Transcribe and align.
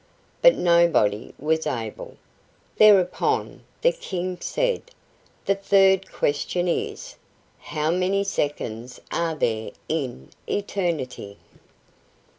But 0.41 0.55
nobody 0.55 1.31
was 1.37 1.67
able. 1.67 2.17
Thereupon 2.77 3.61
the 3.83 3.91
King 3.91 4.39
said: 4.41 4.81
"The 5.45 5.53
third 5.53 6.11
question 6.11 6.67
is: 6.67 7.17
How 7.59 7.91
many 7.91 8.23
seconds 8.23 8.99
are 9.11 9.35
there 9.35 9.69
in 9.87 10.29
eternity?" 10.47 11.37